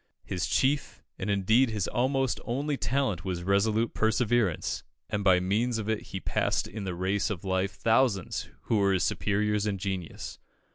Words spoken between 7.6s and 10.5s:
thousands who were his superiors in genius.